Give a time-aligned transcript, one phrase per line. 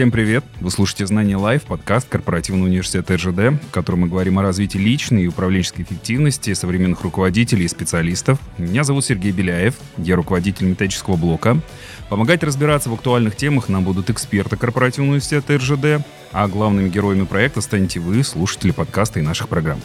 [0.00, 0.44] Всем привет!
[0.62, 5.24] Вы слушаете «Знание Лайв», подкаст корпоративного университета РЖД, в котором мы говорим о развитии личной
[5.24, 8.38] и управленческой эффективности современных руководителей и специалистов.
[8.56, 11.60] Меня зовут Сергей Беляев, я руководитель методического блока.
[12.08, 17.60] Помогать разбираться в актуальных темах нам будут эксперты корпоративного университета РЖД, а главными героями проекта
[17.60, 19.82] станете вы, слушатели подкаста и наших программ.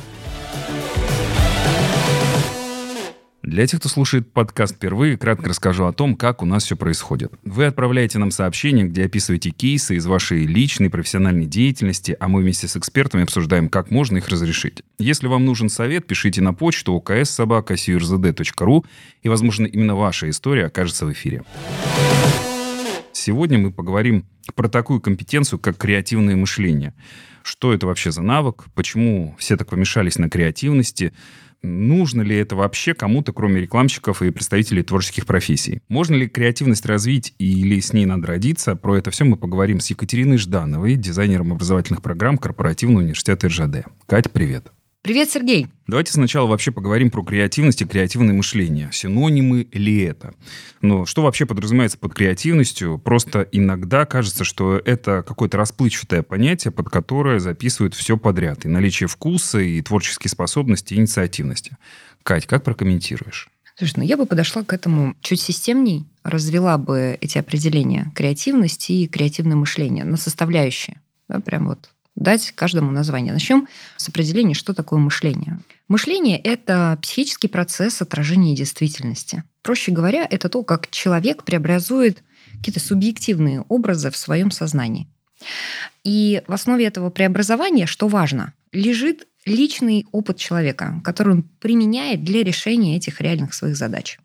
[3.45, 7.31] Для тех, кто слушает подкаст впервые, кратко расскажу о том, как у нас все происходит.
[7.43, 12.67] Вы отправляете нам сообщение, где описываете кейсы из вашей личной профессиональной деятельности, а мы вместе
[12.67, 14.81] с экспертами обсуждаем, как можно их разрешить.
[14.97, 18.85] Если вам нужен совет, пишите на почту oks.sobaka.curzd.ru,
[19.21, 21.43] и, возможно, именно ваша история окажется в эфире.
[23.13, 24.25] Сегодня мы поговорим
[24.55, 26.95] про такую компетенцию, как креативное мышление.
[27.43, 28.65] Что это вообще за навык?
[28.73, 31.13] Почему все так помешались на креативности?
[31.61, 35.81] Нужно ли это вообще кому-то, кроме рекламщиков и представителей творческих профессий.
[35.87, 38.75] Можно ли креативность развить или с ней надо родиться?
[38.75, 43.87] Про это все мы поговорим с Екатериной Ждановой, дизайнером образовательных программ Корпоративного университета РЖД.
[44.07, 44.71] Катя, привет.
[45.05, 45.67] Привет, Сергей.
[45.85, 48.89] Давайте сначала вообще поговорим про креативность и креативное мышление.
[48.91, 50.33] Синонимы ли это?
[50.81, 52.97] Но что вообще подразумевается под креативностью?
[52.97, 58.65] Просто иногда кажется, что это какое-то расплывчатое понятие, под которое записывают все подряд.
[58.65, 61.77] И наличие вкуса, и творческие способности, и инициативности.
[62.23, 63.49] Кать, как прокомментируешь?
[63.75, 69.07] Слушай, ну я бы подошла к этому чуть системней, развела бы эти определения креативности и
[69.07, 70.99] креативное мышление на составляющие.
[71.27, 73.33] Да, прям вот дать каждому название.
[73.33, 75.59] Начнем с определения, что такое мышление.
[75.87, 79.43] Мышление– это психический процесс отражения действительности.
[79.61, 82.23] Проще говоря, это то, как человек преобразует
[82.57, 85.07] какие-то субъективные образы в своем сознании.
[86.03, 92.43] И в основе этого преобразования, что важно, лежит личный опыт человека, который он применяет для
[92.43, 94.17] решения этих реальных своих задач.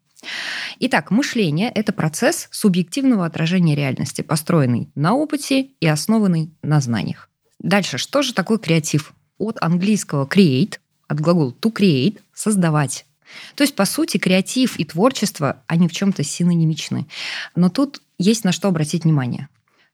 [0.81, 7.30] Итак, мышление– это процесс субъективного отражения реальности, построенный на опыте и основанный на знаниях.
[7.61, 9.13] Дальше, что же такое креатив?
[9.39, 13.07] От английского create, от глагола to create, создавать.
[13.55, 17.07] То есть, по сути, креатив и творчество, они в чем-то синонимичны.
[17.55, 19.49] Но тут есть на что обратить внимание.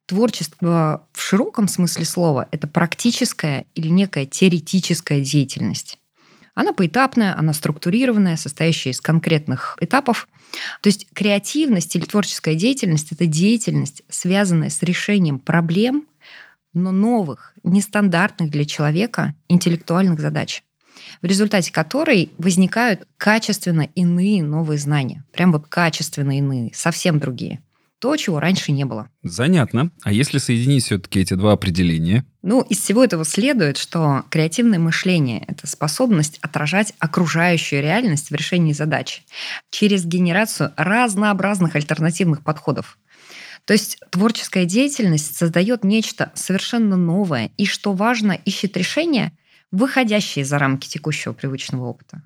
[0.07, 5.99] Творчество в широком смысле слова– это практическая или некая теоретическая деятельность.
[6.55, 10.29] Она поэтапная, она структурированная, состоящая из конкретных этапов.
[10.81, 16.07] То есть креативность или творческая деятельность– это деятельность, связанная с решением проблем–
[16.77, 20.63] но новых, нестандартных для человека интеллектуальных задач,
[21.23, 25.25] в результате которой возникают качественно иные новые знания.
[25.33, 27.61] Прям вот качественно иные, совсем другие.
[27.99, 29.09] То, чего раньше не было.
[29.23, 29.91] Занятно.
[30.03, 32.27] А если соединить все-таки эти два определения?
[32.43, 38.75] Ну, из всего этого следует, что креативное мышление– это способность отражать окружающую реальность в решении
[38.75, 39.23] задач
[39.71, 42.99] через генерацию разнообразных альтернативных подходов,
[43.67, 49.33] то есть творческая деятельность создает нечто совершенно новое и, что важно, ищет решения,
[49.73, 52.23] выходящие за рамки текущего привычного опыта.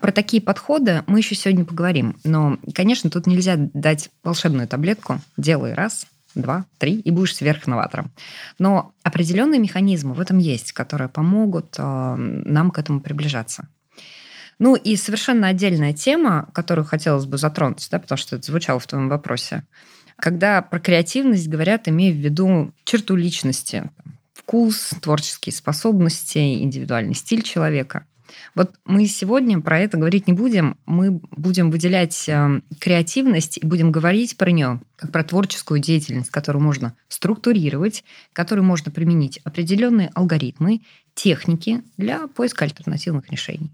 [0.00, 2.16] Про такие подходы мы еще сегодня поговорим.
[2.24, 8.10] Но, конечно, тут нельзя дать волшебную таблетку «делай раз», два, три, и будешь сверхноватором.
[8.58, 13.68] Но определенные механизмы в этом есть, которые помогут э, нам к этому приближаться.
[14.58, 18.86] Ну и совершенно отдельная тема, которую хотелось бы затронуть, да, потому что это звучало в
[18.86, 19.64] твоем вопросе,
[20.22, 23.90] когда про креативность говорят, имея в виду черту личности,
[24.32, 28.06] вкус, творческие способности, индивидуальный стиль человека.
[28.54, 30.78] Вот мы сегодня про это говорить не будем.
[30.86, 36.62] Мы будем выделять э, креативность и будем говорить про нее как про творческую деятельность, которую
[36.62, 40.82] можно структурировать, которую можно применить определенные алгоритмы,
[41.14, 43.72] техники для поиска альтернативных решений.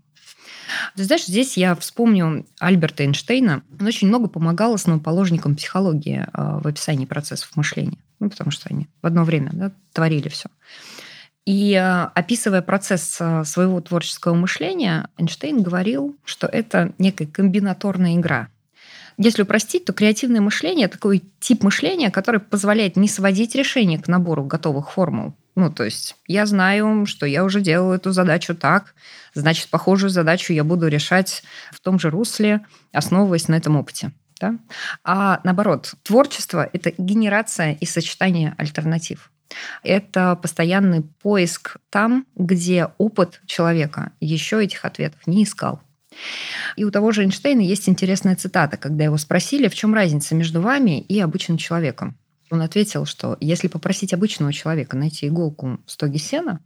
[0.97, 3.63] Ты знаешь, здесь я вспомню Альберта Эйнштейна.
[3.79, 7.99] Он очень много помогал основоположникам психологии а, в описании процессов мышления.
[8.21, 10.49] Ну, потому что они в одно время да, творили все.
[11.47, 18.49] И а, описывая процесс а, своего творческого мышления, Эйнштейн говорил, что это некая комбинаторная игра.
[19.19, 24.45] Если упростить, то креативное мышление– такой тип мышления, который позволяет не сводить решение к набору
[24.45, 28.95] готовых формул, ну, то есть я знаю, что я уже делаю эту задачу так,
[29.35, 31.43] значит, похожую задачу я буду решать
[31.73, 34.13] в том же русле, основываясь на этом опыте.
[34.41, 34.55] Да?
[35.03, 39.33] А наоборот, творчество– это генерация и сочетание альтернатив.
[39.83, 45.83] Это постоянный поиск там, где опыт человека еще этих ответов не искал.
[46.77, 50.61] И у того же Эйнштейна есть интересная цитата, когда его спросили, в чем разница между
[50.61, 52.17] вами и обычным человеком.
[52.51, 56.61] Он ответил, что если попросить обычного человека найти иголку в стоге сена,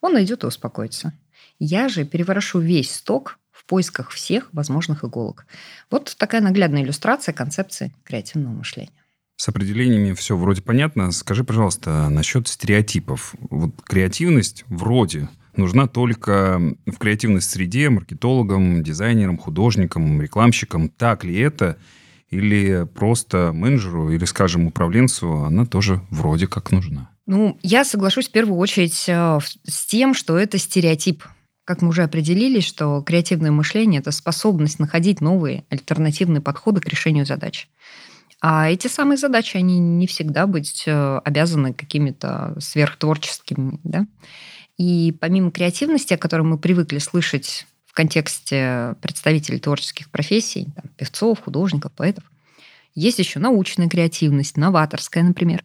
[0.00, 1.12] он найдет и успокоится.
[1.58, 5.46] Я же переворошу весь сток в поисках всех возможных иголок.
[5.90, 8.92] Вот такая наглядная иллюстрация концепции креативного мышления.
[9.36, 11.12] С определениями все вроде понятно.
[11.12, 13.34] Скажи, пожалуйста, насчет стереотипов.
[13.50, 20.88] Вот креативность вроде нужна только в креативной среде маркетологам, дизайнерам, художникам, рекламщикам.
[20.88, 21.76] Так ли это?
[22.30, 27.10] Или просто менеджеру или, скажем, управленцу она тоже вроде как нужна?
[27.26, 31.24] Ну, я соглашусь в первую очередь э, с тем, что это стереотип.
[31.64, 37.26] Как мы уже определили, что креативное мышление– это способность находить новые альтернативные подходы к решению
[37.26, 37.68] задач.
[38.40, 43.80] А эти самые задачи, они не всегда быть э, обязаны какими-то сверхтворческими.
[43.84, 44.06] Да?
[44.78, 51.40] И помимо креативности, о которой мы привыкли слышать в контексте представителей творческих профессий, там, певцов,
[51.40, 52.24] художников, поэтов,
[52.94, 55.64] есть еще научная креативность, новаторская, например.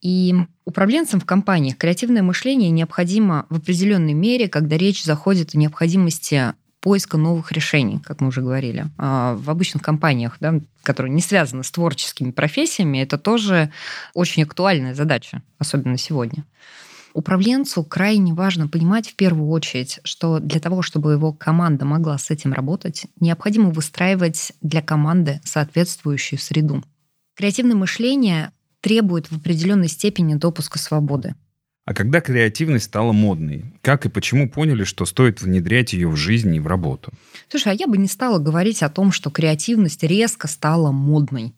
[0.00, 0.34] И
[0.64, 7.16] управленцам в компаниях креативное мышление необходимо в определенной мере, когда речь заходит о необходимости поиска
[7.16, 8.86] новых решений, как мы уже говорили.
[8.98, 13.70] А в обычных компаниях, да, которые не связаны с творческими профессиями, это тоже
[14.14, 16.44] очень актуальная задача, особенно сегодня.
[17.14, 22.30] Управленцу крайне важно понимать в первую очередь, что для того, чтобы его команда могла с
[22.30, 26.82] этим работать, необходимо выстраивать для команды соответствующую среду.
[27.34, 31.34] Креативное мышление требует в определенной степени допуска свободы.
[31.84, 36.54] А когда креативность стала модной, как и почему поняли, что стоит внедрять ее в жизнь
[36.54, 37.12] и в работу?
[37.48, 41.54] Слушай, а я бы не стала говорить о том, что креативность резко стала модной.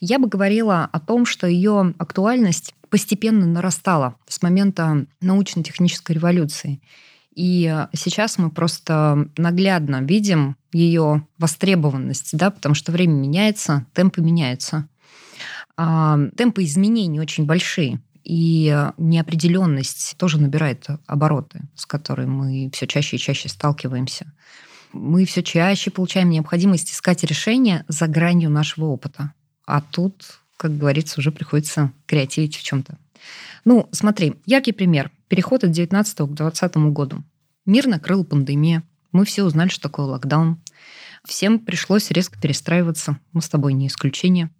[0.00, 6.80] Я бы говорила о том, что ее актуальность постепенно нарастала с момента научно-технической революции.
[7.34, 14.88] И сейчас мы просто наглядно видим ее востребованность, да, потому что время меняется, темпы меняются.
[15.76, 18.00] А темпы изменений очень большие.
[18.24, 24.32] И неопределенность тоже набирает обороты, с которой мы все чаще и чаще сталкиваемся.
[24.92, 29.32] Мы все чаще получаем необходимость искать решения за гранью нашего опыта.
[29.66, 32.98] А тут, как говорится, уже приходится креативить в чем-то.
[33.64, 35.10] Ну, смотри, яркий пример.
[35.28, 37.24] Переход от 19 к 20 году.
[37.64, 38.82] Мир накрыл пандемия.
[39.12, 40.60] Мы все узнали, что такое локдаун.
[41.24, 43.18] Всем пришлось резко перестраиваться.
[43.32, 44.50] Мы с тобой не исключение.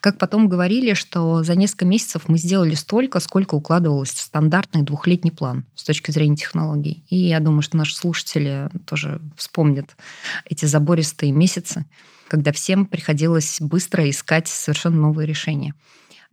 [0.00, 5.30] Как потом говорили, что за несколько месяцев мы сделали столько, сколько укладывалось в стандартный двухлетний
[5.30, 7.04] план с точки зрения технологий.
[7.08, 9.96] И я думаю, что наши слушатели тоже вспомнят
[10.44, 11.86] эти забористые месяцы,
[12.32, 15.74] когда всем приходилось быстро искать совершенно новые решения.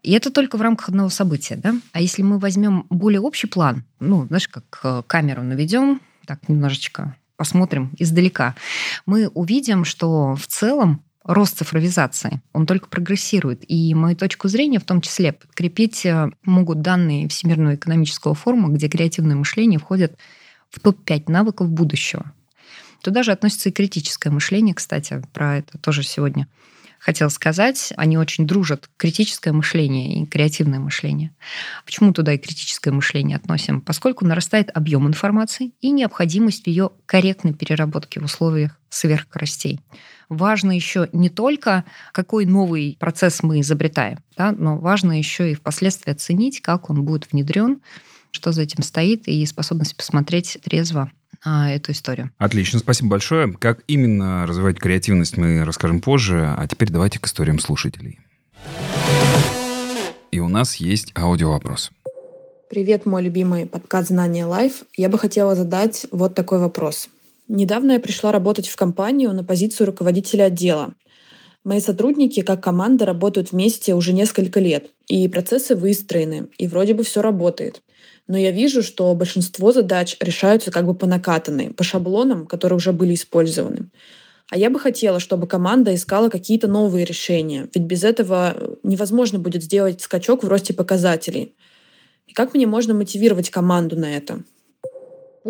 [0.01, 1.75] И это только в рамках одного события, да?
[1.91, 7.17] А если мы возьмем более общий план, ну, знаешь, как э, камеру наведем, так немножечко
[7.35, 8.55] посмотрим издалека,
[9.05, 13.69] мы увидим, что в целом рост цифровизации, он только прогрессирует.
[13.69, 18.87] И мою точку зрения в том числе подкрепить э, могут данные Всемирного экономического форума, где
[18.87, 20.17] креативное мышление входит
[20.69, 22.31] в топ-5 навыков будущего.
[23.01, 26.47] Туда же относится и критическое мышление, кстати, про это тоже сегодня
[26.99, 27.93] хотела сказать.
[27.95, 28.89] Они очень дружат.
[28.97, 31.31] Критическое мышление и креативное мышление.
[31.85, 33.81] Почему туда и критическое мышление относим?
[33.81, 39.79] Поскольку нарастает объем информации и необходимость ее корректной переработки в условиях сверхскоростей
[40.27, 46.11] важно еще не только, какой новый процесс мы изобретаем, да, но важно еще и впоследствии
[46.11, 47.81] оценить, как он будет внедрен,
[48.31, 51.11] что за этим стоит, и способность посмотреть трезво
[51.43, 52.31] а, эту историю.
[52.37, 53.53] Отлично, спасибо большое.
[53.53, 56.53] Как именно развивать креативность, мы расскажем позже.
[56.57, 58.19] А теперь давайте к историям слушателей.
[60.31, 61.91] И у нас есть аудиовопрос.
[62.69, 64.83] Привет, мой любимый подкаст «Знания Лайф».
[64.95, 67.09] Я бы хотела задать вот такой вопрос.
[67.47, 70.93] Недавно я пришла работать в компанию на позицию руководителя отдела.
[71.63, 77.03] Мои сотрудники, как команда, работают вместе уже несколько лет, и процессы выстроены, и вроде бы
[77.03, 77.81] все работает.
[78.29, 82.93] Но я вижу, что большинство задач решаются как бы по накатанной, по шаблонам, которые уже
[82.93, 83.89] были использованы.
[84.51, 89.63] А я бы хотела, чтобы команда искала какие-то новые решения, ведь без этого невозможно будет
[89.63, 91.55] сделать скачок в росте показателей.
[92.27, 94.43] И как мне можно мотивировать команду на это?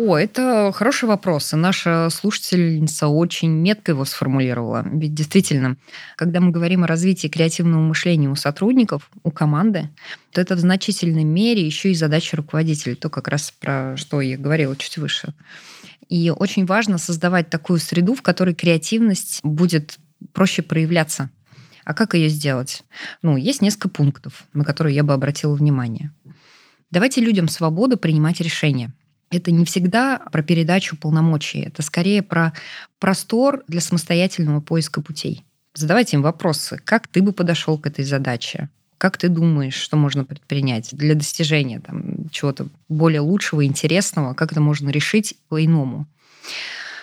[0.02, 1.52] О, это хороший вопрос.
[1.52, 4.82] И наша слушательница очень метко его сформулировала.
[4.90, 5.76] Ведь действительно,
[6.16, 9.90] когда мы говорим о развитии креативного мышления у сотрудников, у команды,
[10.32, 12.94] то это в значительной мере еще и задача руководителя.
[12.94, 15.34] То как раз про что я говорила чуть выше.
[16.08, 19.98] И очень важно создавать такую среду, в которой креативность будет
[20.32, 21.28] проще проявляться.
[21.84, 22.84] А как ее сделать?
[23.20, 26.10] Ну, есть несколько пунктов, на которые я бы обратила внимание.
[26.90, 28.94] Давайте людям свободу принимать решения
[29.30, 32.52] это не всегда про передачу полномочий, это скорее про
[32.98, 35.44] простор для самостоятельного поиска путей.
[35.74, 38.68] Задавайте им вопросы, как ты бы подошел к этой задаче,
[38.98, 44.60] как ты думаешь, что можно предпринять для достижения там, чего-то более лучшего, интересного, как это
[44.60, 46.06] можно решить по-иному.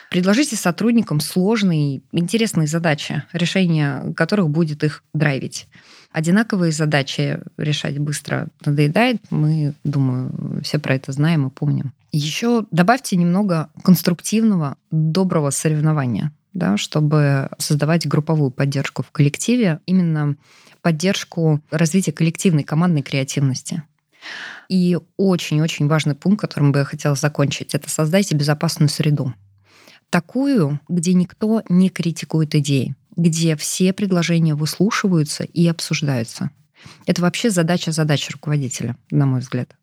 [0.09, 5.67] Предложите сотрудникам сложные, интересные задачи, решение которых будет их драйвить.
[6.11, 9.17] Одинаковые задачи решать быстро надоедает.
[9.29, 11.93] Мы, думаю, все про это знаем и помним.
[12.17, 20.35] Еще добавьте немного конструктивного, доброго соревнования, да, чтобы создавать групповую поддержку в коллективе, именно
[20.81, 23.83] поддержку развития коллективной командной креативности.
[24.67, 29.35] И очень-очень важный пункт, которым бы я хотела закончить, это создайте безопасную среду.
[30.09, 36.49] Такую, где никто не критикует идеи, где все предложения выслушиваются и обсуждаются.
[37.05, 39.75] Это вообще задача задачи руководителя, на мой взгляд.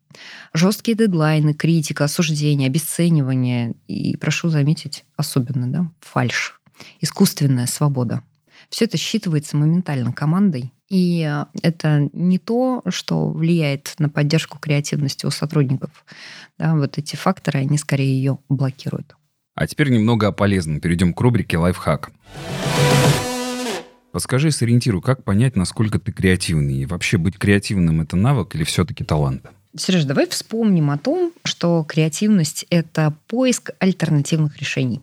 [0.53, 6.59] Жесткие дедлайны, критика, осуждение, обесценивание и, прошу заметить, особенно, да, фальш,
[7.01, 8.23] искусственная свобода.
[8.69, 15.31] Все это считывается моментально командой, и это не то, что влияет на поддержку креативности у
[15.31, 16.05] сотрудников.
[16.57, 19.15] Да, вот эти факторы, они скорее ее блокируют.
[19.55, 20.79] А теперь немного о полезном.
[20.79, 22.11] Перейдем к рубрике «Лайфхак».
[24.11, 26.75] Подскажи, сориентируй, как понять, насколько ты креативный?
[26.75, 29.45] И вообще быть креативным– это навык или все-таки талант?
[29.77, 35.01] Сереж, давай вспомним о том, что креативность– это поиск альтернативных решений.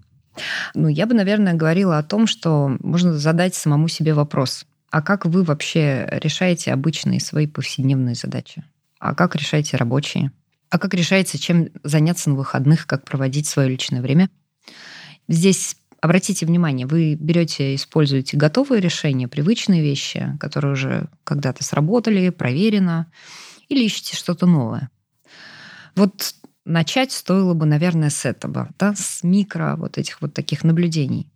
[0.75, 4.64] Ну, я бы, наверное, говорила о том, что можно задать самому себе вопрос.
[4.91, 8.64] А как вы вообще решаете обычные свои повседневные задачи?
[8.99, 10.33] А как решаете рабочие?
[10.71, 14.31] А как решаете, чем заняться на выходных, как проводить свое личное время?
[15.29, 23.07] Здесь обратите внимание, вы берете, используете готовые решения, привычные вещи, которые уже когда-то сработали, проверено,
[23.73, 24.91] или ищете что-то новое.
[25.95, 31.29] Вот начать стоило бы, наверное, с этого, да, с микро вот этих вот таких наблюдений.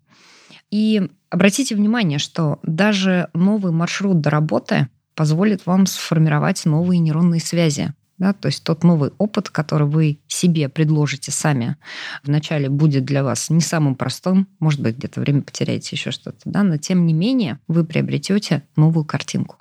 [0.70, 7.92] И обратите внимание, что даже новый маршрут до работы позволит вам сформировать новые нейронные связи.
[8.18, 11.76] Да, то есть тот новый опыт, который вы себе предложите сами,
[12.24, 16.62] вначале будет для вас не самым простым, может быть, где-то время потеряете еще что-то, да,
[16.62, 19.56] но тем не менее вы приобретете новую картинку.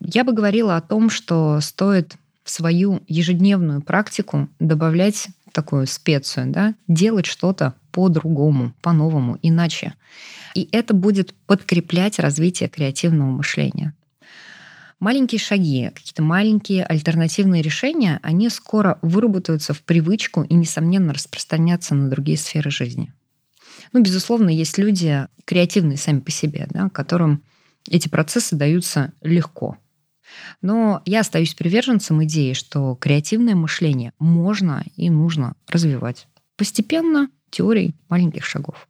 [0.00, 6.74] Я бы говорила о том, что стоит в свою ежедневную практику добавлять такую специю, да,
[6.88, 9.94] делать что-то по-другому, по-новому, иначе.
[10.54, 13.94] И это будет подкреплять развитие креативного мышления.
[15.00, 22.10] Маленькие шаги, какие-то маленькие альтернативные решения, они скоро выработаются в привычку и, несомненно, распространятся на
[22.10, 23.12] другие сферы жизни.
[23.92, 27.42] Ну, безусловно, есть люди креативные сами по себе, да, которым
[27.88, 29.78] эти процессы даются легко.
[30.62, 36.26] Но я остаюсь приверженцем идеи, что креативное мышление можно и нужно развивать.
[36.56, 38.88] Постепенно, теорией маленьких шагов.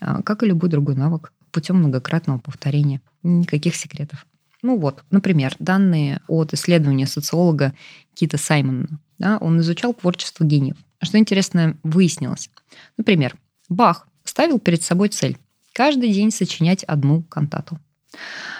[0.00, 3.00] А, как и любой другой навык, путем многократного повторения.
[3.22, 4.26] Никаких секретов.
[4.62, 7.74] Ну вот, например, данные от исследования социолога
[8.14, 9.00] Кита Саймона.
[9.18, 10.76] Да, он изучал творчество гениев.
[11.00, 12.50] Что интересно выяснилось.
[12.96, 13.36] Например,
[13.68, 15.38] Бах ставил перед собой цель
[15.72, 17.78] каждый день сочинять одну кантату.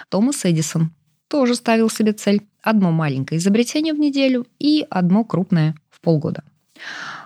[0.09, 0.91] Томас Эдисон
[1.27, 6.43] тоже ставил себе цель одно маленькое изобретение в неделю и одно крупное в полгода.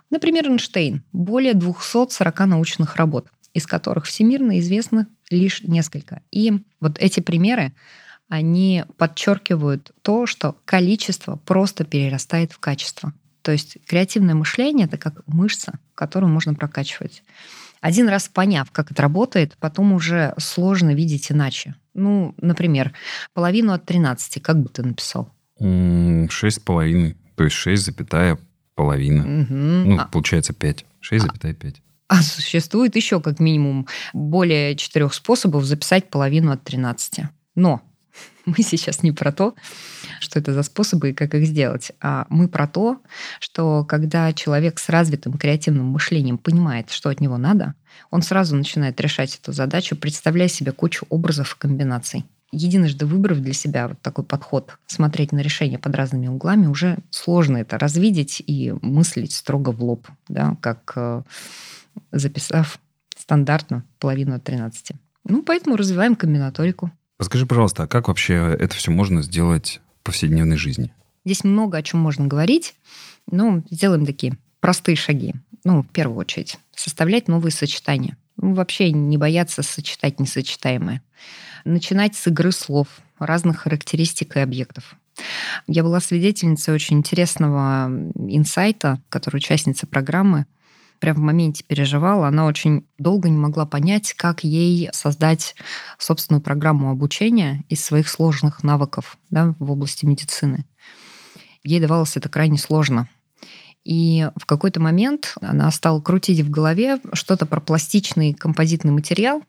[0.10, 6.22] Например, Эйнштейн– более 240 научных работ, из которых всемирно известно лишь несколько.
[6.32, 7.74] И вот эти примеры,
[8.28, 13.14] они подчеркивают то, что количество просто перерастает в качество.
[13.42, 17.24] То есть креативное мышление– это как мышца, которую можно прокачивать.
[17.80, 21.76] Один раз поняв, как это работает, потом уже сложно видеть иначе.
[21.94, 22.94] Ну, например,
[23.34, 25.30] половину от 13, как бы ты написал?
[26.30, 27.18] Шесть с половиной.
[27.36, 28.38] То есть шесть запятая
[28.76, 29.22] половина.
[29.22, 29.54] Угу.
[29.54, 30.06] Ну, а...
[30.06, 30.86] получается пять.
[31.00, 31.82] Шесть запятая пять.
[32.08, 37.26] А существует еще как минимум более четырех способов записать половину от 13.
[37.56, 37.82] Но
[38.46, 39.56] мы сейчас не про то,
[40.20, 43.02] что это за способы и как их сделать, а мы про то,
[43.40, 47.76] что когда человек с развитым креативным мышлением понимает, что от него надо,
[48.10, 52.26] он сразу начинает решать эту задачу, представляя себе кучу образов и комбинаций.
[52.54, 57.58] Единожды выбрав для себя вот такой подход, смотреть на решение под разными углами, уже сложно
[57.58, 61.24] это развидеть и мыслить строго в лоб, да, как э,
[62.12, 62.80] записав
[63.18, 64.92] стандартно половину от 13.
[65.24, 66.92] Ну, поэтому развиваем комбинаторику.
[67.22, 70.92] Подскажи, пожалуйста, а как вообще это все можно сделать в повседневной жизни?
[71.24, 72.74] Здесь много о чем можно говорить.
[73.30, 75.36] Ну, сделаем такие простые шаги.
[75.64, 78.18] Ну, в первую очередь, составлять новые сочетания.
[78.38, 81.04] Ну, вообще не бояться сочетать несочетаемое.
[81.64, 82.88] Начинать с игры слов,
[83.20, 84.96] разных характеристик и объектов.
[85.68, 87.86] Я была свидетельницей очень интересного
[88.16, 90.48] инсайта, который участница программы
[91.02, 92.28] прям в моменте переживала.
[92.28, 95.56] Она очень долго не могла понять, как ей создать
[95.98, 100.66] собственную программу обучения из своих сложных навыков да, в области медицины.
[101.64, 103.10] Ей давалось это крайне сложно.
[103.84, 109.44] И в какой-то момент она стала крутить в голове что-то про пластичный композитный материал,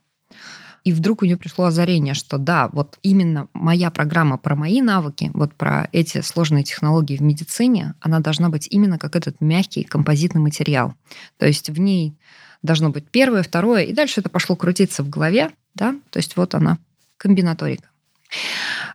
[0.84, 5.30] и вдруг у нее пришло озарение, что да, вот именно моя программа про мои навыки,
[5.34, 10.40] вот про эти сложные технологии в медицине, она должна быть именно как этот мягкий композитный
[10.40, 10.94] материал.
[11.38, 12.16] То есть в ней
[12.62, 16.54] должно быть первое, второе, и дальше это пошло крутиться в голове, да, то есть вот
[16.54, 16.78] она,
[17.16, 17.88] комбинаторика.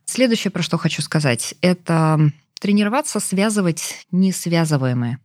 [0.06, 5.20] Следующее, про что хочу сказать, это тренироваться связывать несвязываемое.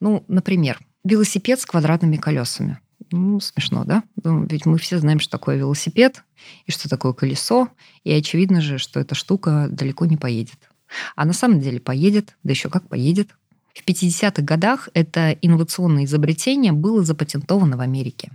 [0.00, 2.78] Ну, например, велосипед с квадратными колесами.
[3.12, 4.04] Ну, смешно, да?
[4.22, 6.22] Ну, ведь мы все знаем, что такое велосипед
[6.66, 7.68] и что такое колесо,
[8.04, 10.70] и очевидно же, что эта штука далеко не поедет.
[11.16, 13.30] А на самом деле поедет, да еще как поедет.
[13.74, 18.32] В 50-х годах это инновационное изобретение было запатентовано в Америке.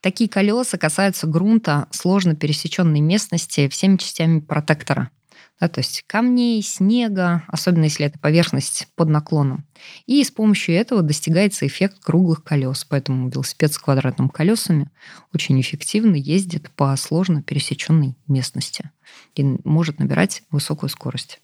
[0.00, 5.10] Такие колеса касаются грунта сложно пересеченной местности всеми частями протектора
[5.58, 9.66] да, то есть камней, снега, особенно если это поверхность под наклоном.
[10.04, 12.84] И с помощью этого достигается эффект круглых колес.
[12.84, 14.90] Поэтому велосипед с квадратными колесами
[15.32, 18.90] очень эффективно ездит по сложно пересеченной местности
[19.34, 21.40] и может набирать высокую скорость.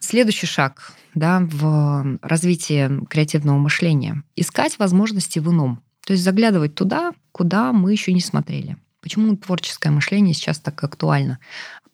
[0.00, 5.82] Следующий шаг да, в развитии креативного мышления– искать возможности в ином.
[6.06, 8.76] То есть заглядывать туда, куда мы еще не смотрели.
[9.00, 11.38] Почему творческое мышление сейчас так актуально?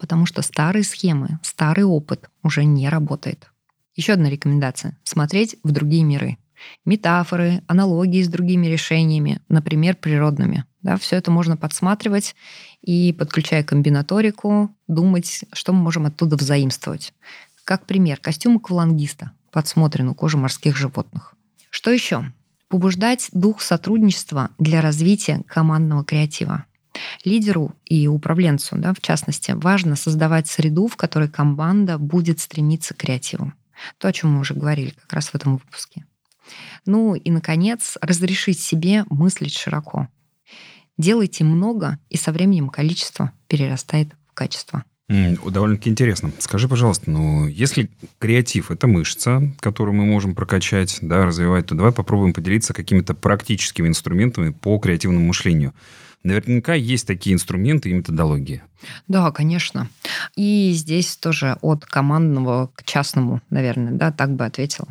[0.03, 3.53] Потому что старые схемы, старый опыт уже не работает.
[3.95, 6.39] Еще одна рекомендация– смотреть в другие миры.
[6.85, 10.65] Метафоры, аналогии с другими решениями, например, природными.
[10.81, 12.35] Да, все это можно подсматривать
[12.81, 17.15] и, подключая комбинаторику, думать, что мы можем оттуда взаимствовать.
[17.63, 21.37] Как пример, костюм аквалангиста подсмотрен у кожи морских животных.
[21.71, 22.25] Что еще?
[22.67, 26.65] Побуждать дух сотрудничества для развития командного креатива.
[27.25, 32.99] Лидеру и управленцу, да, в частности, важно создавать среду, в которой команда будет стремиться к
[32.99, 33.53] креативу.
[33.99, 36.05] То, о чем мы уже говорили как раз в этом выпуске.
[36.87, 40.09] Ну и, наконец, разрешить себе мыслить широко.
[40.99, 44.85] Делайте много, и со временем количество перерастает в качество.
[45.09, 46.33] Довольно-таки интересно.
[46.39, 51.93] Скажи, пожалуйста, ну, если креатив– это мышца, которую мы можем прокачать, да, развивать, то давай
[51.93, 55.75] попробуем поделиться какими-то практическими инструментами по креативному мышлению.
[56.23, 58.63] Наверняка есть такие инструменты и методологии.
[59.09, 59.89] Да, конечно.
[60.37, 64.89] И здесь тоже от командного к частному, наверное, да, так бы ответила.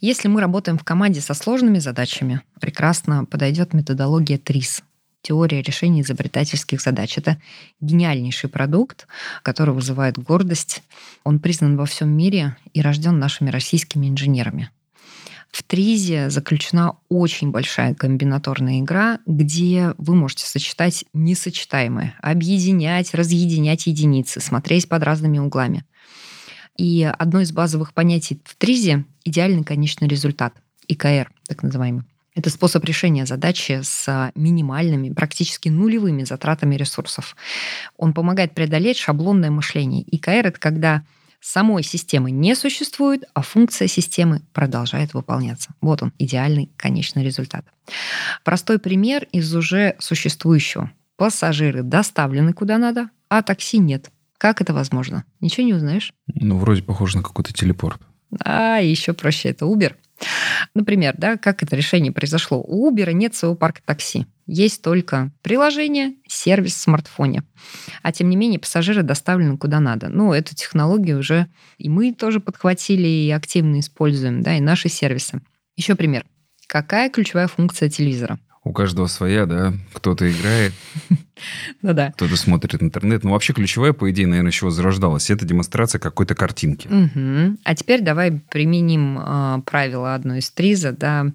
[0.00, 4.82] Если мы работаем в команде со сложными задачами, прекрасно подойдет методология ТРИС
[5.22, 7.16] теория решения изобретательских задач.
[7.16, 7.40] Это
[7.80, 9.06] гениальнейший продукт,
[9.42, 10.82] который вызывает гордость.
[11.24, 14.70] Он признан во всем мире и рожден нашими российскими инженерами.
[15.52, 24.40] В Тризе заключена очень большая комбинаторная игра, где вы можете сочетать несочетаемое, объединять, разъединять единицы,
[24.40, 25.84] смотреть под разными углами.
[26.78, 30.54] И одно из базовых понятий в Тризе— идеальный конечный результат,
[30.88, 32.04] ИКР, так называемый.
[32.34, 37.36] Это способ решения задачи с минимальными, практически нулевыми затратами ресурсов.
[37.98, 40.02] Он помогает преодолеть шаблонное мышление.
[40.02, 41.04] ИКР— это когда
[41.42, 45.70] самой системы не существует, а функция системы продолжает выполняться.
[45.80, 47.66] Вот он, идеальный конечный результат.
[48.44, 50.90] Простой пример из уже существующего.
[51.16, 54.10] Пассажиры доставлены куда надо, а такси нет.
[54.38, 55.24] Как это возможно?
[55.40, 56.12] Ничего не узнаешь?
[56.34, 58.00] Ну, вроде похоже на какой-то телепорт.
[58.40, 59.94] А, еще проще, это Uber.
[60.74, 62.62] Например, да, как это решение произошло?
[62.66, 64.26] У Uber нет своего парка такси.
[64.54, 67.42] Есть только приложение, сервис в смартфоне.
[68.02, 70.10] А тем не менее пассажиры доставлены куда надо.
[70.10, 71.46] Ну, эту технологию уже
[71.78, 75.40] и мы тоже подхватили и активно используем, да, и наши сервисы.
[75.74, 76.26] Еще пример.
[76.66, 78.38] Какая ключевая функция телевизора?
[78.62, 79.72] У каждого своя, да.
[79.94, 80.74] Кто-то играет,
[81.82, 82.12] ну да.
[82.12, 83.24] Кто-то смотрит интернет.
[83.24, 86.88] Ну, вообще ключевая, по идее, наверное, чего зарождалась, это демонстрация какой-то картинки.
[86.88, 87.56] Угу.
[87.64, 91.32] А теперь давай применим э, правило одно из триза, да,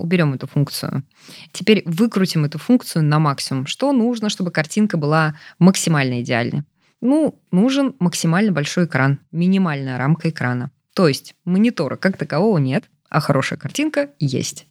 [0.00, 1.04] уберем эту функцию.
[1.52, 3.66] Теперь выкрутим эту функцию на максимум.
[3.66, 6.64] Что нужно, чтобы картинка была максимально идеальной?
[7.00, 10.70] Ну, нужен максимально большой экран, минимальная рамка экрана.
[10.94, 14.66] То есть монитора как такового нет, а хорошая картинка есть.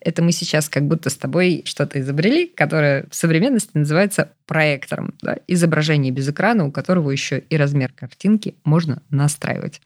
[0.00, 5.14] Это мы сейчас как будто с тобой что-то изобрели, которое в современности называется проектором.
[5.20, 5.38] Да?
[5.46, 9.82] Изображение без экрана, у которого еще и размер картинки можно настраивать.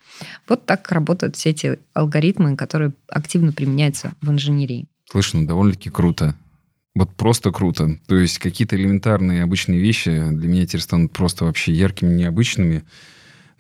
[0.48, 4.86] Вот так работают все эти алгоритмы, которые активно применяются в инженерии.
[5.10, 6.36] Слышно, ну, довольно-таки круто.
[6.94, 7.98] Вот просто круто.
[8.06, 12.84] То есть какие-то элементарные обычные вещи для меня теперь станут просто вообще яркими, необычными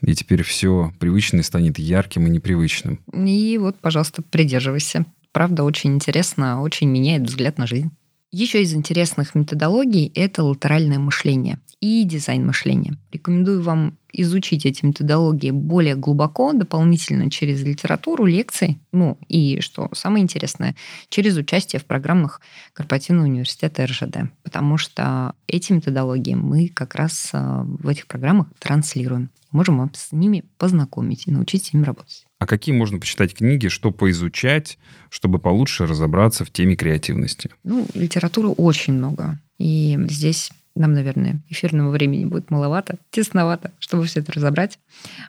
[0.02, 3.00] и теперь все привычное станет ярким и непривычным.
[3.12, 5.06] И вот, пожалуйста, придерживайся.
[5.32, 7.90] Правда, очень интересно, очень меняет взгляд на жизнь.
[8.32, 11.58] Еще из интересных методологий это латеральное мышление.
[11.80, 12.96] И дизайн мышления.
[13.12, 20.22] Рекомендую вам изучить эти методологии более глубоко, дополнительно через литературу, лекции, ну и, что самое
[20.22, 20.74] интересное,
[21.10, 22.40] через участие в программах
[22.72, 29.30] Корпоративного университета РЖД, потому что эти методологии мы как раз а, в этих программах транслируем.
[29.50, 32.26] Можем вам с ними познакомить и научить ними работать.
[32.38, 37.50] А какие можно почитать книги, что поизучать, чтобы получше разобраться в теме креативности?
[37.64, 39.38] Ну, литературы очень много.
[39.58, 44.78] И здесь нам, наверное, эфирного времени будет маловато, тесновато, чтобы все это разобрать.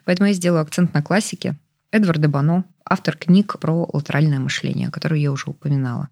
[0.04, 1.56] Поэтому я сделаю акцент на классике.
[1.90, 6.08] Эдвард де Бано, автор книг про латеральное мышление, которые я уже упоминала.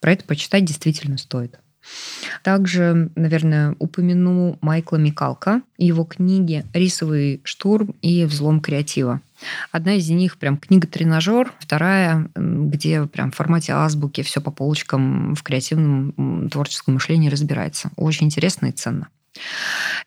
[0.00, 1.58] Про это почитать действительно стоит.
[2.42, 9.20] Также, наверное, упомяну Майкла Микалка и его книги «Рисовый штурм» и «Взлом креатива».
[9.72, 15.42] Одна из них прям книга-тренажер, вторая, где прям в формате азбуки все по полочкам в
[15.42, 17.90] креативном творческом мышлении разбирается.
[17.96, 19.08] Очень интересно и ценно.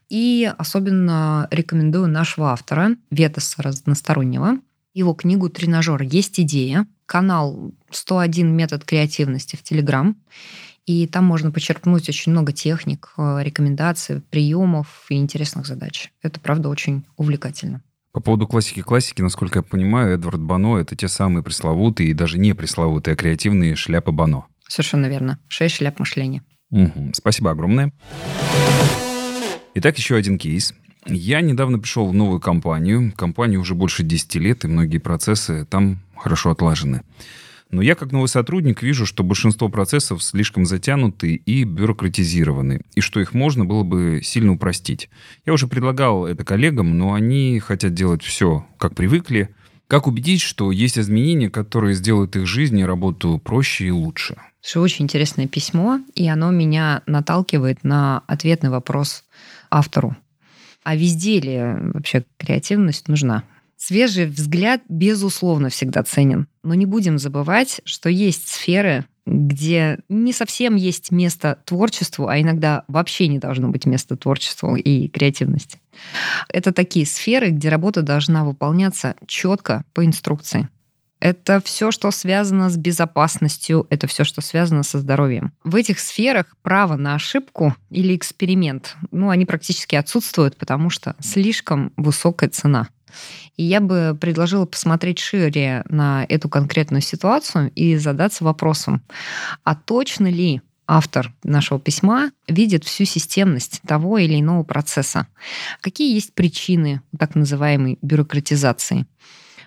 [0.09, 4.59] И особенно рекомендую нашего автора, Ветаса Разностороннего,
[4.93, 6.01] его книгу «Тренажер.
[6.01, 10.15] Есть идея», канал «101 метод креативности» в Телеграм.
[10.87, 16.11] И там можно почерпнуть очень много техник, э, рекомендаций, приемов и интересных задач.
[16.23, 17.83] Это, правда, очень увлекательно.
[18.13, 22.53] По поводу классики-классики, насколько я понимаю, Эдвард Бано— это те самые пресловутые и даже не
[22.53, 24.45] пресловутые, а креативные шляпы Бано.
[24.65, 25.39] Совершенно верно.
[25.49, 26.41] Шесть шляп мышления.
[26.71, 27.11] Угу.
[27.13, 27.91] Спасибо огромное.
[29.75, 30.73] Итак, еще один кейс.
[31.05, 33.11] Я недавно пришел в новую компанию.
[33.13, 37.01] Компания уже больше 10 лет, и многие процессы там хорошо отлажены.
[37.69, 43.19] Но я, как новый сотрудник, вижу, что большинство процессов слишком затянуты и бюрократизированы, и что
[43.19, 45.09] их можно было бы сильно упростить.
[45.45, 49.49] Я уже предлагал это коллегам, но они хотят делать все, как привыкли.
[49.87, 54.35] Как убедить, что есть изменения, которые сделают их жизнь и работу проще и лучше?
[54.69, 59.23] Это очень интересное письмо, и оно меня наталкивает на ответный вопрос
[59.69, 60.15] автору.
[60.83, 61.57] А везде ли
[61.93, 63.43] вообще креативность нужна?
[63.77, 66.47] Свежий взгляд, безусловно, всегда ценен.
[66.63, 72.85] Но не будем забывать, что есть сферы, где не совсем есть место творчеству, а иногда
[72.87, 75.79] вообще не должно быть места творчеству и креативности.
[76.49, 80.69] Это такие сферы, где работа должна выполняться четко по инструкции.
[81.19, 85.51] Это все, что связано с безопасностью, это все, что связано со здоровьем.
[85.63, 91.91] В этих сферах право на ошибку или эксперимент, ну, они практически отсутствуют, потому что слишком
[91.97, 92.87] высокая цена.
[93.55, 99.03] И я бы предложила посмотреть шире на эту конкретную ситуацию и задаться вопросом,
[99.63, 105.27] а точно ли автор нашего письма видит всю системность того или иного процесса?
[105.81, 109.05] Какие есть причины так называемой бюрократизации?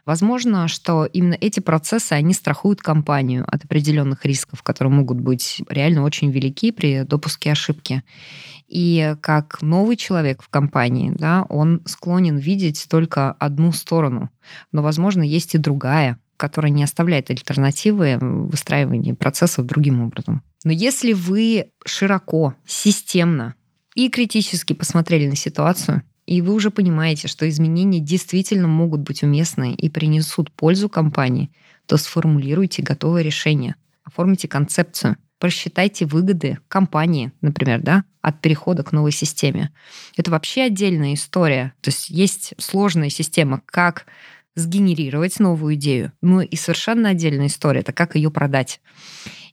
[0.07, 6.03] Возможно, что именно эти процессы, они страхуют компанию от определенных рисков, которые могут быть реально
[6.03, 8.03] очень велики при допуске ошибки.
[8.69, 14.31] И как новый человек в компании, да, он склонен видеть только одну сторону.
[14.73, 20.43] Но, возможно, есть и другая, которая не оставляет альтернативы выстраивания процессов другим образом.
[20.65, 23.55] Но если вы широко, системно
[23.95, 29.75] и критически посмотрели на ситуацию, и вы уже понимаете, что изменения действительно могут быть уместны
[29.75, 31.51] и принесут пользу компании,
[31.87, 39.11] то сформулируйте готовое решение, оформите концепцию, просчитайте выгоды компании, например, да, от перехода к новой
[39.11, 39.73] системе.
[40.16, 41.75] Это вообще отдельная история.
[41.81, 44.07] То есть есть сложная система, как
[44.55, 46.12] сгенерировать новую идею.
[46.23, 48.81] Ну и совершенно отдельная история, это как ее продать.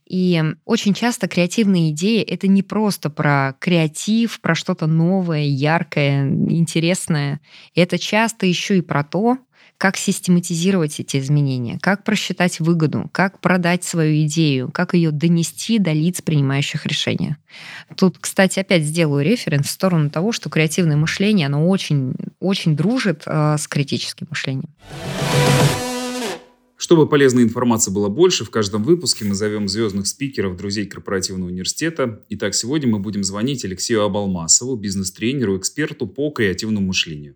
[0.09, 7.41] И очень часто креативные идеи— это не просто про креатив, про что-то новое, яркое, интересное.
[7.75, 9.37] Это часто еще и про то,
[9.77, 15.91] как систематизировать эти изменения, как просчитать выгоду, как продать свою идею, как ее донести до
[15.91, 17.37] лиц, принимающих решения.
[17.95, 23.23] Тут, кстати, опять сделаю референс в сторону того, что креативное мышление, оно очень, очень дружит
[23.25, 24.69] э, с критическим мышлением.
[26.77, 32.23] Чтобы полезной информации было больше, в каждом выпуске мы зовем звездных спикеров, друзей корпоративного университета.
[32.29, 37.35] Итак, сегодня мы будем звонить Алексею Абалмасову, бизнес-тренеру, эксперту по креативному мышлению.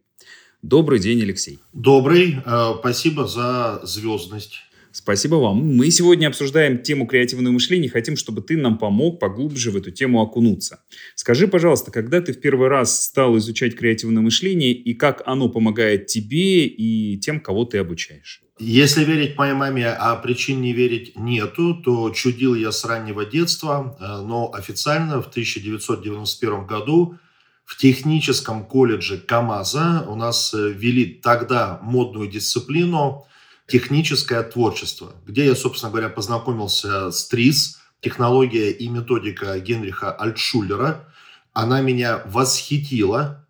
[0.61, 1.57] Добрый день, Алексей.
[1.73, 2.37] Добрый.
[2.45, 4.59] Э, спасибо за звездность.
[4.91, 5.75] Спасибо вам.
[5.75, 7.89] Мы сегодня обсуждаем тему креативного мышления.
[7.89, 10.83] Хотим, чтобы ты нам помог поглубже в эту тему окунуться.
[11.15, 16.05] Скажи, пожалуйста, когда ты в первый раз стал изучать креативное мышление и как оно помогает
[16.07, 18.43] тебе и тем, кого ты обучаешь?
[18.63, 23.97] Если верить моей маме, а причин не верить нету, то чудил я с раннего детства,
[23.99, 27.17] э, но официально в 1991 году
[27.65, 33.25] в техническом колледже КАМАЗа у нас э, ввели тогда модную дисциплину
[33.67, 41.11] техническое творчество, где я, собственно говоря, познакомился с ТРИС, технология и методика Генриха Альтшулера.
[41.53, 43.47] она меня восхитила,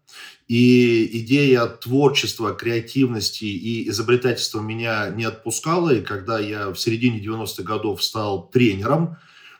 [0.51, 5.91] и идея творчества, креативности и изобретательства меня не отпускала.
[5.91, 9.15] И когда я в середине 90-х годов стал тренером,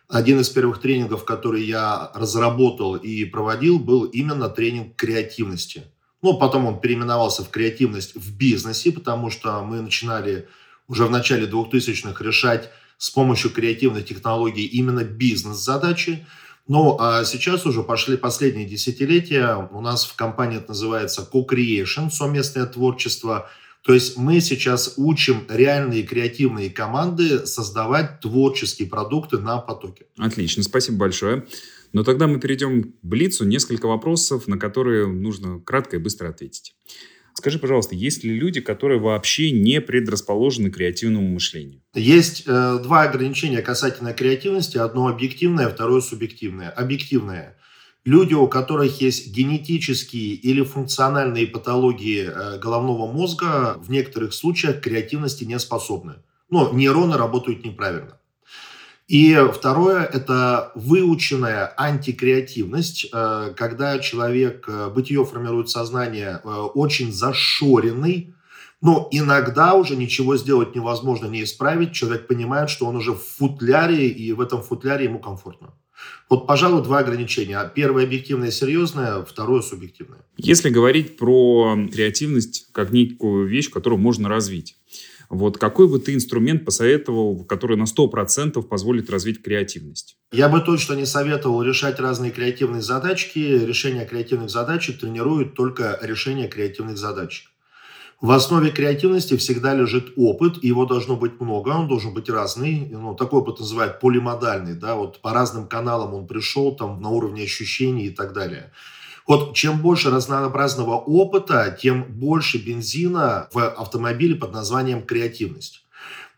[0.10, 5.84] один из первых тренингов, который я разработал и проводил, был именно тренинг креативности.
[6.22, 10.50] Ну, потом он переименовался в креативность в бизнесе, потому что мы начинали
[10.90, 16.28] уже в начале 2000-х решать с помощью креативных технологий именно бизнес-задачи.
[16.68, 19.68] Ну, а сейчас уже пошли последние десятилетия.
[19.72, 23.50] У нас в компании это называется co-creation, совместное творчество.
[23.84, 30.06] То есть мы сейчас учим реальные креативные команды создавать творческие продукты на потоке.
[30.18, 31.48] Отлично, спасибо большое.
[31.94, 33.46] Но тогда мы перейдем к Блицу.
[33.46, 36.76] Несколько вопросов, на которые нужно кратко и быстро ответить.
[37.34, 41.82] Скажи, пожалуйста, есть ли люди, которые вообще не предрасположены к креативному мышлению?
[41.96, 44.78] Есть э, два ограничения касательно креативности.
[44.78, 46.70] Одно объективное, второе субъективное.
[46.70, 47.58] Объективное.
[48.04, 55.44] Люди, у которых есть генетические или функциональные патологии э, головного мозга, в некоторых случаях креативности
[55.44, 56.16] не способны.
[56.50, 58.20] Но нейроны работают неправильно.
[59.12, 68.34] И второе– это выученная антикреативность, э, когда человек, э, бытие формирует сознание, э, очень зашоренный,
[68.80, 71.92] но иногда уже ничего сделать невозможно, не исправить.
[71.92, 75.74] Человек понимает, что он уже в футляре, и в этом футляре ему комфортно.
[76.30, 77.70] Вот, пожалуй, два ограничения.
[77.76, 80.20] Первое объективное серьезное, второе субъективное.
[80.38, 84.78] Если говорить про креативность как некую вещь, которую можно развить,
[85.32, 90.18] вот какой бы ты инструмент посоветовал, который на 100% позволит развить креативность?
[90.34, 93.40] Я бы точно не советовал решать разные креативные задачки.
[93.40, 97.48] Решение креативных задач тренирует только решение креативных задач.
[98.20, 102.88] В основе креативности всегда лежит опыт, его должно быть много, он должен быть разный.
[102.92, 107.44] Ну, такой опыт называют полимодальный, да, вот по разным каналам он пришел, там, на уровне
[107.44, 108.72] ощущений и так далее.
[109.28, 115.86] Вот чем больше разнообразного опыта, тем больше бензина в автомобиле под названием креативность.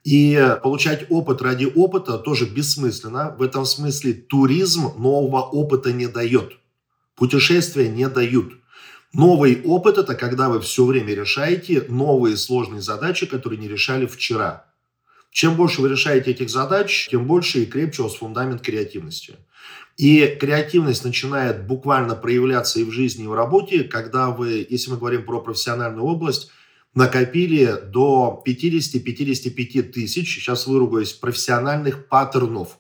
[0.03, 3.35] И получать опыт ради опыта тоже бессмысленно.
[3.37, 6.57] В этом смысле туризм нового опыта не дает.
[7.15, 8.53] Путешествия не дают.
[9.13, 14.65] Новый опыт– это когда вы все время решаете новые сложные задачи, которые не решали вчера.
[15.31, 19.35] Чем больше вы решаете этих задач, тем больше и крепче у вас фундамент креативности.
[19.97, 24.97] И креативность начинает буквально проявляться и в жизни, и в работе, когда вы, если мы
[24.97, 26.49] говорим про профессиональную область,
[26.95, 32.79] накопили до 50-55 тысяч, сейчас выругаюсь, профессиональных паттернов.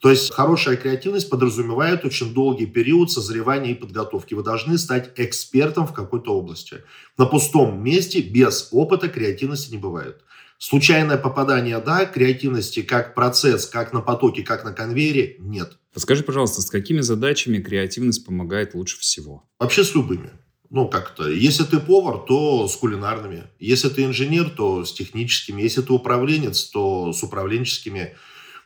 [0.00, 4.34] То есть хорошая креативность подразумевает очень долгий период созревания и подготовки.
[4.34, 6.78] Вы должны стать экспертом в какой-то области.
[7.16, 10.20] На пустом месте без опыта креативности не бывает.
[10.64, 15.76] Случайное попадание, да, креативности как процесс, как на потоке, как на конвейере, нет.
[15.92, 19.42] Подскажи, пожалуйста, с какими задачами креативность помогает лучше всего?
[19.58, 20.30] Вообще с любыми.
[20.70, 21.28] Ну, как-то.
[21.28, 23.42] Если ты повар, то с кулинарными.
[23.58, 25.62] Если ты инженер, то с техническими.
[25.62, 28.14] Если ты управленец, то с управленческими.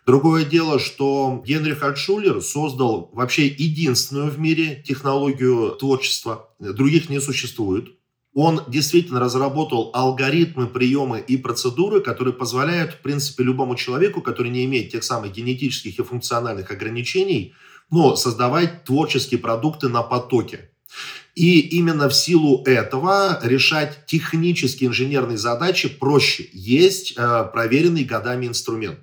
[0.05, 6.51] Другое дело, что Генрих Альтшулер создал вообще единственную в мире технологию творчества.
[6.59, 7.89] Других не существует
[8.37, 14.66] он действительно разработал алгоритмы, приемы и процедуры, которые позволяют, в принципе, любому человеку, который не
[14.66, 17.55] имеет тех самых генетических и функциональных ограничений,
[17.90, 20.68] но создавать творческие продукты на потоке.
[21.35, 26.51] И именно в силу этого решать технические инженерные задачи проще.
[26.53, 28.99] Есть э, проверенный годами инструмент.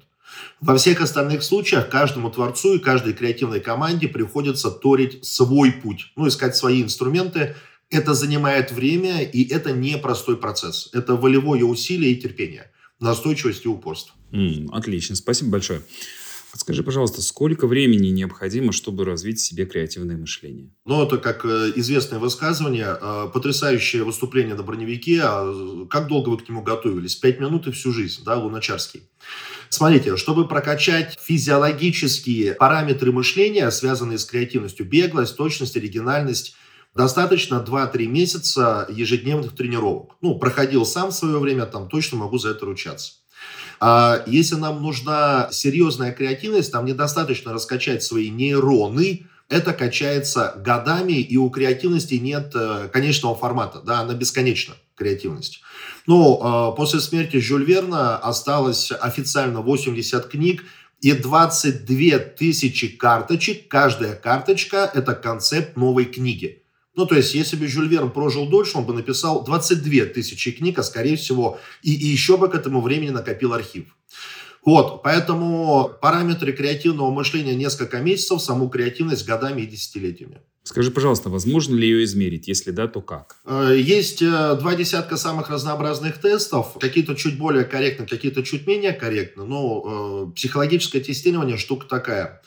[0.62, 6.28] Во всех остальных случаях каждому творцу и каждой креативной команде приходится торить свой путь, ну,
[6.28, 7.56] искать свои инструменты,
[7.94, 10.90] это занимает время, и это непростой процесс.
[10.94, 14.16] Это волевое усилие и терпение, настойчивость и упорство.
[14.32, 15.82] Mm, отлично, спасибо большое.
[16.52, 20.70] Подскажи, пожалуйста, сколько времени необходимо, чтобы развить в себе креативное мышление?
[20.86, 25.22] Ну, это как э, известное высказывание, э, потрясающее выступление на броневике.
[25.24, 27.16] А как долго вы к нему готовились?
[27.16, 29.02] Пять минут и всю жизнь, да, Луначарский.
[29.70, 36.56] Смотрите, чтобы прокачать физиологические параметры мышления, связанные с креативностью, беглость, точность, оригинальность,
[36.96, 40.16] Достаточно 2-3 месяца ежедневных тренировок.
[40.22, 43.14] Ну, проходил сам в свое время, там точно могу за это ручаться.
[43.80, 51.36] А если нам нужна серьезная креативность, там недостаточно раскачать свои нейроны, это качается годами, и
[51.36, 55.62] у креативности нет э, конечного формата, да, она бесконечна, креативность.
[56.08, 60.64] Ну, э, после смерти Жюль Верна осталось официально 80 книг,
[61.02, 66.63] и 22 тысячи карточек, каждая карточка– это концепт новой книги.
[66.96, 70.78] Ну, то есть, если бы Жюль Верн прожил дольше, он бы написал 22 тысячи книг,
[70.80, 73.86] а скорее всего, и, и еще бы к этому времени накопил архив.
[74.66, 80.40] Вот, поэтому параметры креативного мышления несколько месяцев, саму креативность годами и десятилетиями.
[80.64, 82.48] Скажи, пожалуйста, возможно ли ее измерить?
[82.48, 83.36] Если да, то как?
[83.46, 86.78] Э, есть э, два десятка самых разнообразных тестов.
[86.80, 89.44] Какие-то чуть более корректны, какие-то чуть менее корректны.
[89.44, 92.42] Но э, психологическое тестирование штука такая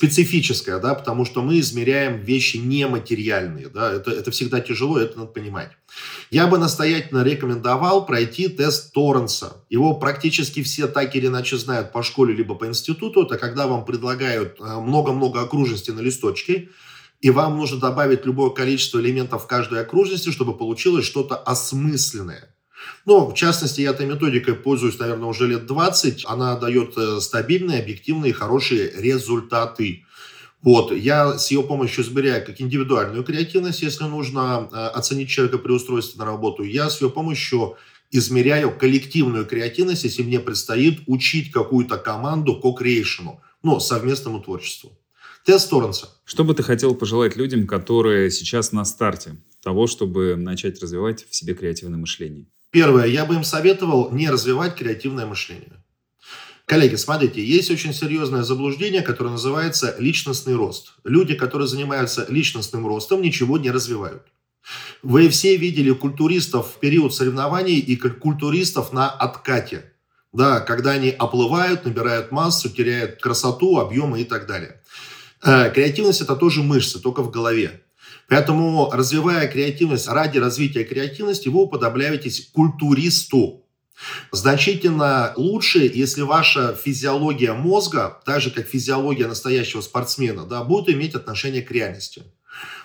[0.00, 5.32] специфическая, да, потому что мы измеряем вещи нематериальные, да, это, это всегда тяжело, это надо
[5.32, 5.72] понимать.
[6.30, 9.62] Я бы настоятельно рекомендовал пройти тест Торренса.
[9.68, 13.24] Его практически все так или иначе знают по школе либо по институту.
[13.24, 16.70] Это когда вам предлагают много-много окружностей на листочке,
[17.20, 22.54] и вам нужно добавить любое количество элементов в каждой окружности, чтобы получилось что-то осмысленное.
[23.10, 26.26] Ну, в частности, я этой методикой пользуюсь, наверное, уже лет 20.
[26.28, 30.04] Она дает э, стабильные, объективные, хорошие результаты.
[30.62, 35.72] Вот, я с ее помощью измеряю как индивидуальную креативность, если нужно э, оценить человека при
[35.72, 36.62] устройстве на работу.
[36.62, 37.74] Я с ее помощью
[38.12, 44.96] измеряю коллективную креативность, если мне предстоит учить какую-то команду co-creation, ну, совместному творчеству.
[45.44, 46.10] Тест Торренса.
[46.24, 51.34] Что бы ты хотел пожелать людям, которые сейчас на старте того, чтобы начать развивать в
[51.34, 52.46] себе креативное мышление?
[52.70, 55.82] Первое, я бы им советовал не развивать креативное мышление.
[56.66, 60.94] Коллеги, смотрите, есть очень серьезное заблуждение, которое называется личностный рост.
[61.02, 64.22] Люди, которые занимаются личностным ростом, ничего не развивают.
[65.02, 69.92] Вы все видели культуристов в период соревнований и культуристов на откате.
[70.32, 74.80] Да, когда они оплывают, набирают массу, теряют красоту, объемы и так далее.
[75.42, 77.82] Э, креативность– это тоже мышцы, только в голове.
[78.30, 83.66] Поэтому, развивая креативность ради развития креативности, вы уподобляетесь культуристу.
[84.30, 91.16] Значительно лучше, если ваша физиология мозга, так же как физиология настоящего спортсмена, да, будет иметь
[91.16, 92.22] отношение к реальности.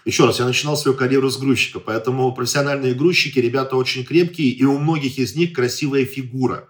[0.03, 4.63] Еще раз, я начинал свою карьеру с грузчика, поэтому профессиональные грузчики, ребята очень крепкие, и
[4.63, 6.69] у многих из них красивая фигура.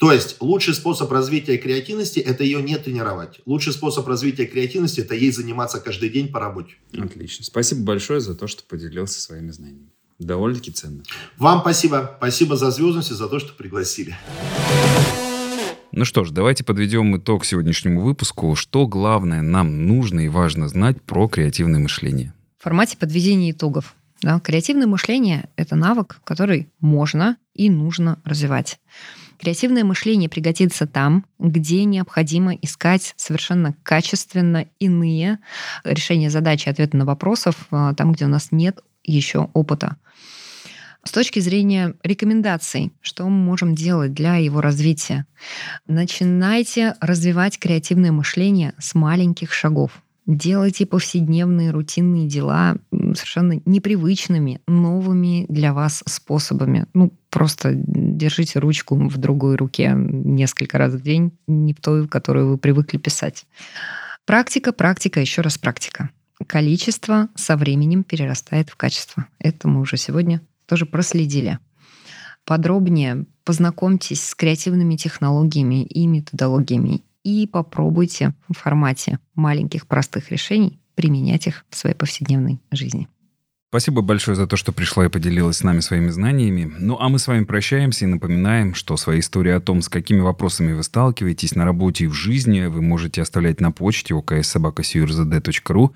[0.00, 3.42] То есть лучший способ развития креативности– это ее не тренировать.
[3.44, 6.76] Лучший способ развития креативности– это ей заниматься каждый день по работе.
[6.98, 7.44] Отлично.
[7.44, 9.90] Спасибо большое за то, что поделился своими знаниями.
[10.18, 11.02] Довольно-таки ценно.
[11.36, 12.14] Вам спасибо.
[12.16, 14.16] Спасибо за звездность и за то, что пригласили.
[15.92, 18.56] Ну что ж, давайте подведем итог сегодняшнему выпуску.
[18.56, 22.32] Что главное нам нужно и важно знать про креативное мышление?
[22.58, 23.94] В формате подведения итогов.
[24.22, 28.78] Да, креативное мышление– это навык, который можно и нужно развивать.
[29.40, 35.38] Креативное мышление пригодится там, где необходимо искать совершенно качественно иные
[35.82, 39.96] решения задач и ответы на вопросов, а, там, где у нас нет еще опыта.
[41.04, 45.24] С точки зрения рекомендаций, что мы можем делать для его развития?
[45.86, 50.02] Начинайте развивать креативное мышление с маленьких шагов.
[50.26, 56.86] Делайте повседневные рутинные дела совершенно непривычными, новыми для вас способами.
[56.92, 62.48] Ну, просто держите ручку в другой руке несколько раз в день, не в той, которую
[62.48, 63.46] вы привыкли писать.
[64.26, 66.10] Практика, практика, еще раз практика.
[66.46, 69.26] Количество со временем перерастает в качество.
[69.38, 71.58] Это мы уже сегодня тоже проследили.
[72.44, 81.46] Подробнее познакомьтесь с креативными технологиями и методологиями и попробуйте в формате маленьких простых решений применять
[81.46, 83.08] их в своей повседневной жизни.
[83.70, 86.74] Спасибо большое за то, что пришла и поделилась с нами своими знаниями.
[86.80, 90.18] Ну а мы с вами прощаемся и напоминаем, что свои истории о том, с какими
[90.18, 95.90] вопросами вы сталкиваетесь на работе и в жизни, вы можете оставлять на почте okssobaka.surzd.ru.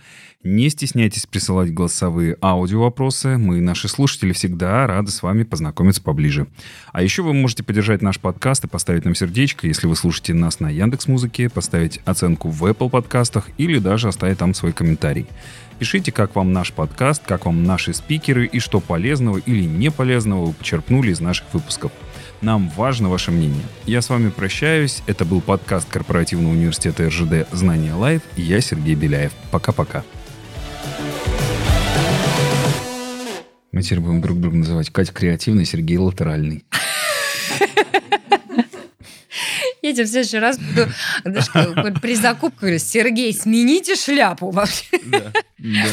[0.45, 3.39] Не стесняйтесь присылать голосовые аудио-вопросы.
[3.39, 6.47] Мы, наши слушатели, всегда рады с вами познакомиться поближе.
[6.93, 10.61] А еще вы можете поддержать наш подкаст и поставить нам сердечко, если вы слушаете нас
[10.61, 15.27] на Яндекс Музыке, поставить оценку в Apple подкастах или даже оставить там свой комментарий.
[15.85, 20.47] Пишите, как вам наш подкаст, как вам наши спикеры и что полезного или не полезного
[20.47, 21.93] вы почерпнули из наших выпусков.
[22.41, 23.67] Нам важно ваше мнение.
[23.85, 25.03] Я с вами прощаюсь.
[25.07, 29.33] Это был подкаст Корпоративного университета РЖД «Знания Лайв» я Сергей Беляев.
[29.51, 30.05] Пока-пока.
[33.71, 36.65] Мы теперь будем друг друга называть Катя креативный, Сергей латеральный.
[39.85, 40.89] Я тебе в следующий раз буду
[42.01, 44.87] при закупке говорю, Сергей, смените шляпу вообще.
[45.05, 45.85] Да, да.